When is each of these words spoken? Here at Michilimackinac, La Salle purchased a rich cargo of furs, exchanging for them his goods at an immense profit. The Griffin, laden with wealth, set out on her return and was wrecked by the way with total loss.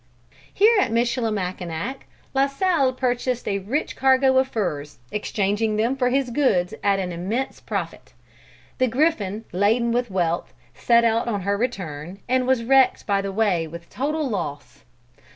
Here 0.51 0.79
at 0.79 0.91
Michilimackinac, 0.91 2.07
La 2.33 2.47
Salle 2.47 2.91
purchased 2.93 3.47
a 3.47 3.59
rich 3.59 3.95
cargo 3.95 4.39
of 4.39 4.47
furs, 4.47 4.97
exchanging 5.11 5.77
for 5.95 6.07
them 6.09 6.11
his 6.15 6.31
goods 6.31 6.73
at 6.83 6.97
an 6.97 7.11
immense 7.11 7.59
profit. 7.59 8.13
The 8.79 8.87
Griffin, 8.87 9.45
laden 9.51 9.91
with 9.91 10.09
wealth, 10.09 10.55
set 10.73 11.03
out 11.05 11.27
on 11.27 11.41
her 11.41 11.55
return 11.55 12.19
and 12.27 12.47
was 12.47 12.63
wrecked 12.63 13.05
by 13.05 13.21
the 13.21 13.31
way 13.31 13.67
with 13.67 13.91
total 13.91 14.27
loss. 14.27 14.85